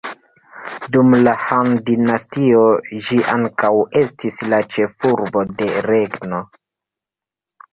Dum 0.95 1.11
la 1.27 1.33
Han-dinastio 1.41 2.63
ĝi 3.09 3.19
ankaŭ 3.35 3.71
estis 4.01 4.41
la 4.55 4.63
ĉefurbo 4.77 5.45
de 5.61 5.69
regno. 5.89 6.41